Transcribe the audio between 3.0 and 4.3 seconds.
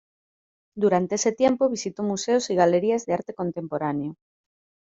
de arte contemporáneo.